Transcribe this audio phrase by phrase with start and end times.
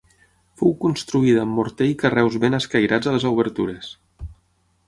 [0.61, 3.93] Fou construïda amb morter i carreus ben escairats a les obertures.